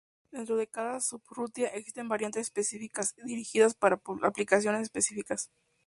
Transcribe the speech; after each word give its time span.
Dentro 0.31 0.57
de 0.57 0.65
cada 0.65 0.99
subrutina 0.99 1.67
existen 1.67 2.09
variantes 2.09 2.41
específicas, 2.47 3.13
dirigidas 3.23 3.75
para 3.75 4.01
aplicaciones 4.23 4.81
específicas. 4.81 5.51